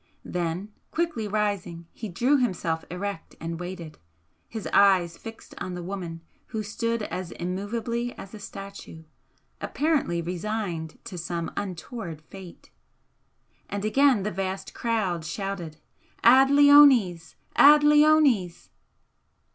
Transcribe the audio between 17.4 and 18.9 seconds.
Ad leones!"